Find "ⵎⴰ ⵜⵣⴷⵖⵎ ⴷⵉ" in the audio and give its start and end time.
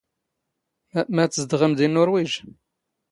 1.15-1.85